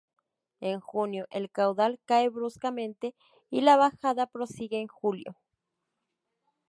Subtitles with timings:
[0.61, 3.13] En junio, el caudal cae bruscamente,
[3.51, 5.35] y la bajada prosigue en julio.